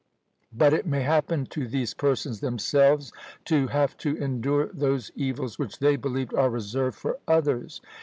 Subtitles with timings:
[0.57, 3.13] _But it may happen to these persons themselves
[3.45, 7.81] to have to endure those evils which they believe are reserved for others.